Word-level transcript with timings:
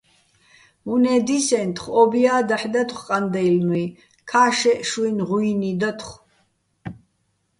უ̂ნე́ 0.91 1.19
დისენთხო̆, 1.27 1.95
ო́ბია́ 2.01 2.39
დაჰ̦ 2.49 2.65
დათხო̆ 2.73 3.03
ყანდაჲლნუჲ, 3.07 3.85
ქა́შშეჸ 4.29 4.79
შუჲნი̆ 4.89 5.25
ღუჲნი 5.27 5.71
დათხო̆. 5.81 6.17